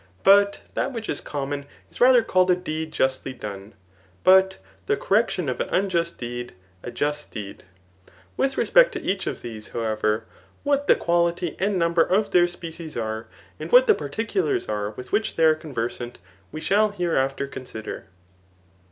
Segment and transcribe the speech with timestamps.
[0.23, 3.73] But that which is common is rather called a deed justly dane^ {i$xouoTpayri[iay;
[4.23, 9.27] but the correction of an nn|ust deed, a just deedj (oixoMOfiou) With respect to each
[9.27, 10.25] of these^ however,
[10.63, 13.27] what the quality and number of their species are,
[13.59, 16.17] and what the particulars are with which they are conversant,
[16.51, 18.05] we shall hereafter consider.